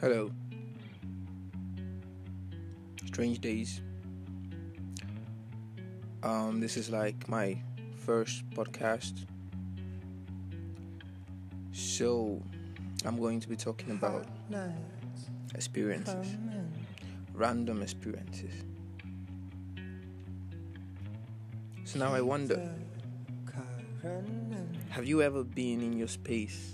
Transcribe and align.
Hello. 0.00 0.30
Strange 3.04 3.38
days. 3.40 3.82
Um, 6.22 6.58
this 6.58 6.78
is 6.78 6.88
like 6.88 7.28
my 7.28 7.60
first 7.98 8.48
podcast. 8.52 9.26
So, 11.72 12.40
I'm 13.04 13.18
going 13.18 13.40
to 13.40 13.48
be 13.48 13.56
talking 13.56 13.90
about 13.90 14.24
experiences, 15.54 16.34
random 17.34 17.82
experiences. 17.82 18.54
So 21.84 21.98
now 21.98 22.14
I 22.14 22.22
wonder 22.22 22.72
have 24.88 25.04
you 25.04 25.20
ever 25.20 25.44
been 25.44 25.82
in 25.82 25.98
your 25.98 26.08
space 26.08 26.72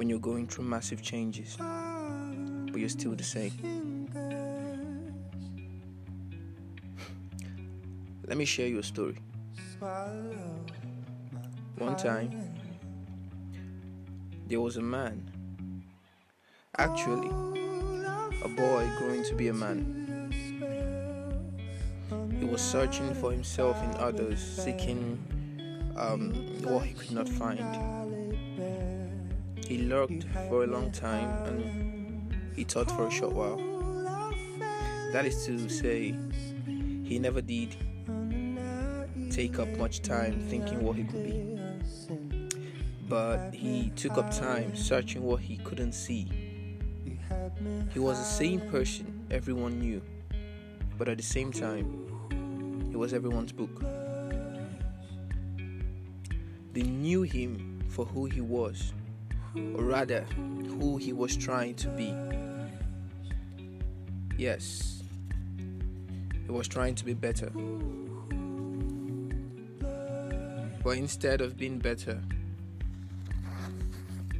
when 0.00 0.08
you're 0.08 0.18
going 0.18 0.46
through 0.46 0.64
massive 0.64 1.02
changes, 1.02 1.58
but 1.58 2.80
you're 2.80 2.88
still 2.88 3.14
the 3.14 3.22
same? 3.22 3.52
Let 8.26 8.38
me 8.38 8.46
share 8.46 8.66
you 8.66 8.78
a 8.78 8.82
story. 8.82 9.18
One 11.76 11.96
time, 11.98 12.30
there 14.46 14.62
was 14.62 14.78
a 14.78 14.80
man, 14.80 15.30
actually, 16.78 17.28
a 17.28 18.48
boy 18.48 18.90
growing 18.96 19.22
to 19.24 19.34
be 19.34 19.48
a 19.48 19.52
man. 19.52 20.32
He 22.38 22.46
was 22.46 22.62
searching 22.62 23.12
for 23.16 23.32
himself 23.32 23.76
in 23.84 23.90
others, 24.00 24.40
seeking 24.40 25.18
um, 25.94 26.32
what 26.62 26.86
he 26.86 26.94
could 26.94 27.10
not 27.10 27.28
find. 27.28 28.00
He 29.70 29.78
lurked 29.78 30.24
for 30.48 30.64
a 30.64 30.66
long 30.66 30.90
time 30.90 31.30
and 31.46 32.34
he 32.56 32.64
thought 32.64 32.90
for 32.90 33.06
a 33.06 33.10
short 33.10 33.32
while. 33.32 33.56
That 35.12 35.24
is 35.24 35.46
to 35.46 35.68
say, 35.68 36.12
he 37.04 37.20
never 37.20 37.40
did 37.40 37.76
take 39.30 39.60
up 39.60 39.68
much 39.78 40.02
time 40.02 40.40
thinking 40.48 40.82
what 40.82 40.96
he 40.96 41.04
could 41.04 41.22
be. 41.22 41.60
But 43.08 43.54
he 43.54 43.92
took 43.94 44.18
up 44.18 44.32
time 44.32 44.74
searching 44.74 45.22
what 45.22 45.38
he 45.38 45.58
couldn't 45.58 45.92
see. 45.92 46.26
He 47.92 48.00
was 48.00 48.18
the 48.18 48.24
same 48.24 48.62
person 48.72 49.24
everyone 49.30 49.78
knew, 49.78 50.02
but 50.98 51.08
at 51.08 51.16
the 51.16 51.22
same 51.22 51.52
time, 51.52 52.88
he 52.90 52.96
was 52.96 53.14
everyone's 53.14 53.52
book. 53.52 53.84
They 56.72 56.82
knew 56.82 57.22
him 57.22 57.84
for 57.88 58.04
who 58.04 58.24
he 58.26 58.40
was, 58.40 58.92
or 59.54 59.84
rather, 59.84 60.22
who 60.78 60.96
he 60.96 61.12
was 61.12 61.36
trying 61.36 61.74
to 61.76 61.88
be. 61.88 62.14
Yes, 64.36 65.02
he 66.46 66.50
was 66.50 66.68
trying 66.68 66.94
to 66.94 67.04
be 67.04 67.14
better. 67.14 67.50
But 70.82 70.96
instead 70.96 71.40
of 71.40 71.56
being 71.56 71.78
better, 71.78 72.20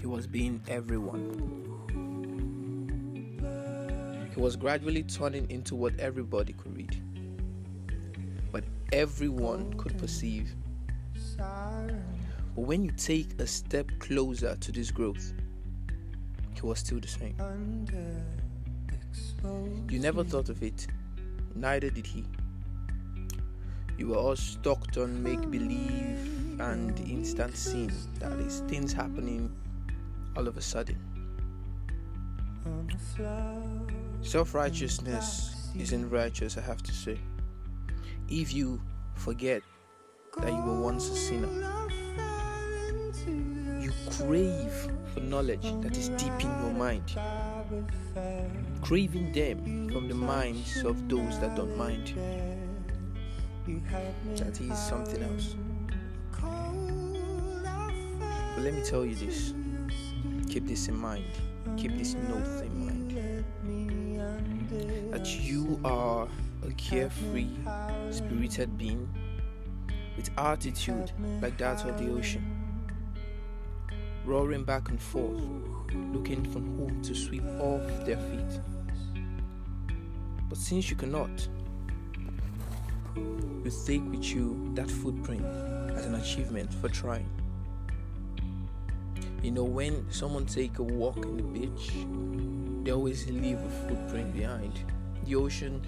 he 0.00 0.06
was 0.06 0.26
being 0.26 0.60
everyone. 0.68 1.58
He 4.34 4.40
was 4.40 4.54
gradually 4.54 5.02
turning 5.02 5.50
into 5.50 5.74
what 5.74 5.98
everybody 5.98 6.52
could 6.52 6.76
read, 6.76 6.96
but 8.52 8.62
everyone 8.92 9.72
could 9.74 9.98
perceive. 9.98 10.54
But 12.58 12.66
when 12.66 12.82
you 12.82 12.90
take 12.90 13.40
a 13.40 13.46
step 13.46 13.88
closer 14.00 14.56
to 14.56 14.72
this 14.72 14.90
growth, 14.90 15.32
he 16.54 16.60
was 16.62 16.80
still 16.80 16.98
the 16.98 17.06
same. 17.06 17.36
You 19.88 20.00
never 20.00 20.24
thought 20.24 20.48
of 20.48 20.60
it, 20.60 20.88
neither 21.54 21.88
did 21.88 22.04
he. 22.04 22.24
You 23.96 24.08
were 24.08 24.16
all 24.16 24.34
stuck 24.34 24.96
on 24.96 25.22
make 25.22 25.48
believe 25.52 26.58
and 26.58 26.98
instant 26.98 27.56
scene. 27.56 27.92
That 28.18 28.32
is, 28.40 28.58
things 28.66 28.92
happening 28.92 29.54
all 30.36 30.48
of 30.48 30.56
a 30.56 30.60
sudden. 30.60 30.98
Self 34.22 34.52
righteousness 34.52 35.70
isn't 35.78 36.10
righteous, 36.10 36.58
I 36.58 36.62
have 36.62 36.82
to 36.82 36.92
say. 36.92 37.20
If 38.28 38.52
you 38.52 38.82
forget 39.14 39.62
that 40.38 40.50
you 40.50 40.60
were 40.60 40.80
once 40.80 41.08
a 41.08 41.14
sinner, 41.14 41.77
you 43.26 43.92
crave 44.10 44.90
for 45.12 45.20
knowledge 45.20 45.72
that 45.82 45.96
is 45.96 46.08
deep 46.10 46.40
in 46.40 46.50
your 46.62 46.72
mind, 46.72 47.16
craving 48.82 49.32
them 49.32 49.88
from 49.90 50.08
the 50.08 50.14
minds 50.14 50.82
of 50.84 51.08
those 51.08 51.38
that 51.40 51.56
don't 51.56 51.76
mind. 51.76 52.14
That 54.36 54.60
is 54.60 54.78
something 54.78 55.22
else. 55.22 55.54
But 58.54 58.62
let 58.62 58.74
me 58.74 58.82
tell 58.82 59.04
you 59.04 59.14
this. 59.14 59.54
Keep 60.48 60.66
this 60.66 60.88
in 60.88 60.96
mind, 60.96 61.24
keep 61.76 61.96
this 61.96 62.14
note 62.14 62.62
in 62.64 62.86
mind. 62.86 63.44
That 65.12 65.26
you 65.40 65.78
are 65.84 66.26
a 66.66 66.70
carefree, 66.72 67.50
spirited 68.10 68.76
being 68.78 69.08
with 70.16 70.30
attitude 70.36 71.12
like 71.40 71.56
that 71.58 71.84
of 71.84 71.98
the 71.98 72.10
ocean, 72.10 72.57
roaring 74.28 74.62
back 74.62 74.90
and 74.90 75.00
forth, 75.00 75.40
looking 76.12 76.44
for 76.52 76.60
whom 76.60 77.00
to 77.02 77.14
sweep 77.14 77.44
off 77.60 78.04
their 78.04 78.18
feet. 78.18 78.60
But 80.50 80.58
since 80.58 80.90
you 80.90 80.96
cannot, 80.96 81.48
you 83.16 83.72
take 83.86 84.04
with 84.10 84.24
you 84.34 84.70
that 84.74 84.90
footprint 84.90 85.44
as 85.96 86.04
an 86.04 86.14
achievement 86.16 86.72
for 86.74 86.90
trying. 86.90 87.28
You 89.42 89.50
know, 89.50 89.64
when 89.64 90.04
someone 90.10 90.44
take 90.44 90.78
a 90.78 90.82
walk 90.82 91.16
in 91.24 91.36
the 91.38 91.42
beach, 91.42 91.92
they 92.84 92.92
always 92.92 93.26
leave 93.30 93.58
a 93.58 93.70
footprint 93.88 94.34
behind. 94.34 94.78
The 95.24 95.36
ocean 95.36 95.80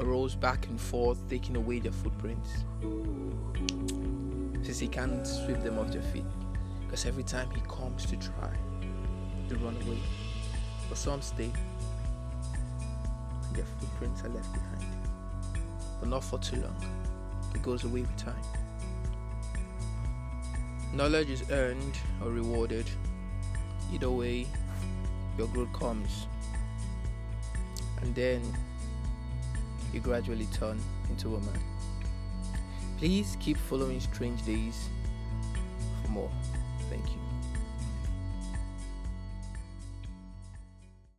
rolls 0.00 0.34
back 0.34 0.66
and 0.66 0.80
forth, 0.80 1.18
taking 1.28 1.54
away 1.54 1.78
their 1.78 1.92
footprints. 1.92 2.64
Since 4.64 4.80
he 4.80 4.88
can't 4.88 5.24
sweep 5.24 5.62
them 5.62 5.78
off 5.78 5.92
their 5.92 6.02
feet, 6.02 6.24
because 6.84 7.06
every 7.06 7.22
time 7.24 7.50
he 7.50 7.60
comes 7.62 8.06
to 8.06 8.16
try, 8.16 8.50
they 9.48 9.56
run 9.56 9.76
away. 9.86 9.98
But 10.88 10.98
some 10.98 11.22
stay, 11.22 11.50
and 13.46 13.56
their 13.56 13.64
footprints 13.80 14.22
are 14.24 14.28
left 14.28 14.52
behind. 14.52 14.84
But 16.00 16.08
not 16.08 16.22
for 16.22 16.38
too 16.38 16.60
long, 16.60 16.76
it 17.54 17.62
goes 17.62 17.84
away 17.84 18.02
with 18.02 18.16
time. 18.16 18.42
Knowledge 20.92 21.30
is 21.30 21.50
earned 21.50 21.98
or 22.22 22.30
rewarded. 22.30 22.86
Either 23.92 24.10
way, 24.10 24.46
your 25.36 25.48
growth 25.48 25.72
comes. 25.72 26.26
And 28.00 28.14
then 28.14 28.42
you 29.92 30.00
gradually 30.00 30.46
turn 30.46 30.80
into 31.10 31.34
a 31.34 31.40
man. 31.40 31.60
Please 32.98 33.36
keep 33.40 33.56
following 33.56 33.98
Strange 34.00 34.44
Days 34.44 34.88
for 36.02 36.10
more. 36.10 36.30
Thank 36.90 37.08
you. 37.14 37.23